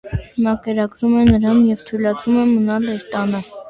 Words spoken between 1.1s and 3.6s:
է նրան և թույլատրում է մնալ իր տանը։